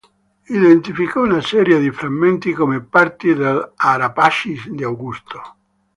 [0.47, 5.41] Identificò una serie di frammenti come parti dell"'Ara Pacis" di Augusto.